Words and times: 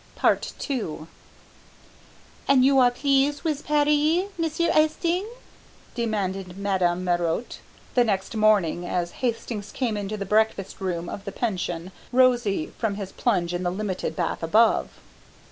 II 0.23 1.05
"An' 2.47 2.63
you 2.63 2.79
are 2.79 2.89
pleas 2.89 3.43
wiz 3.43 3.61
Paris, 3.61 4.29
Monsieur' 4.35 4.71
Astang?" 4.71 5.27
demanded 5.93 6.57
Madame 6.57 7.03
Marotte 7.03 7.59
the 7.93 8.03
next 8.03 8.35
morning 8.35 8.83
as 8.83 9.11
Hastings 9.21 9.71
came 9.71 9.95
into 9.95 10.17
the 10.17 10.25
breakfast 10.25 10.81
room 10.81 11.07
of 11.07 11.23
the 11.25 11.31
pension, 11.31 11.91
rosy 12.11 12.73
from 12.79 12.95
his 12.95 13.11
plunge 13.11 13.53
in 13.53 13.61
the 13.61 13.69
limited 13.71 14.15
bath 14.15 14.41
above. 14.41 14.89